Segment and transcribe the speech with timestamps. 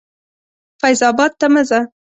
[0.79, 1.79] فیض آباد ته مه راځه.